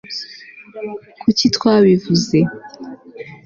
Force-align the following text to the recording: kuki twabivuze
kuki 1.21 1.45
twabivuze 1.55 2.37